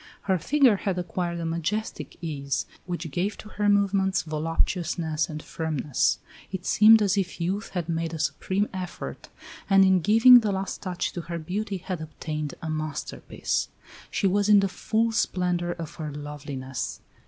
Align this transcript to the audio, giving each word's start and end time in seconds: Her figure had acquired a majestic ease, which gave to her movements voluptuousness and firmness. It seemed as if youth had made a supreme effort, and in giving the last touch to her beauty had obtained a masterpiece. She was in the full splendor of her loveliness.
Her 0.23 0.39
figure 0.39 0.77
had 0.77 0.97
acquired 0.97 1.39
a 1.39 1.45
majestic 1.45 2.17
ease, 2.23 2.65
which 2.87 3.11
gave 3.11 3.37
to 3.37 3.49
her 3.49 3.69
movements 3.69 4.23
voluptuousness 4.23 5.29
and 5.29 5.43
firmness. 5.43 6.17
It 6.51 6.65
seemed 6.65 7.03
as 7.03 7.17
if 7.19 7.39
youth 7.39 7.69
had 7.75 7.87
made 7.87 8.11
a 8.15 8.17
supreme 8.17 8.67
effort, 8.73 9.29
and 9.69 9.85
in 9.85 9.99
giving 10.01 10.39
the 10.39 10.51
last 10.51 10.81
touch 10.81 11.13
to 11.13 11.21
her 11.21 11.37
beauty 11.37 11.77
had 11.77 12.01
obtained 12.01 12.55
a 12.63 12.69
masterpiece. 12.71 13.69
She 14.09 14.25
was 14.25 14.49
in 14.49 14.61
the 14.61 14.67
full 14.67 15.11
splendor 15.11 15.71
of 15.73 15.93
her 15.97 16.11
loveliness. 16.11 16.99